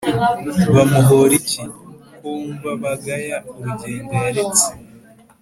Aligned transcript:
Bamuhora 0.75 1.33
iki, 1.39 1.61
ko 2.17 2.25
wumva 2.33 2.69
bagaya 2.81 3.37
urugendo 3.57 4.11
yaretse? 4.23 4.67